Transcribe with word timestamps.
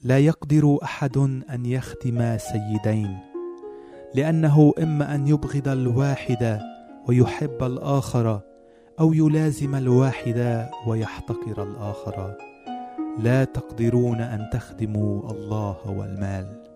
لا 0.00 0.18
يقدر 0.18 0.78
أحد 0.82 1.16
أن 1.50 1.66
يختم 1.66 2.38
سيدين 2.38 3.18
لأنه 4.14 4.72
إما 4.82 5.14
أن 5.14 5.26
يبغض 5.26 5.68
الواحد 5.68 6.60
ويحب 7.08 7.62
الآخر 7.62 8.40
أو 9.00 9.12
يلازم 9.12 9.74
الواحد 9.74 10.68
ويحتقر 10.86 11.62
الآخر. 11.62 12.36
لا 13.18 13.44
تقدرون 13.44 14.20
أن 14.20 14.50
تخدموا 14.52 15.30
الله 15.30 15.76
والمال. 15.86 16.69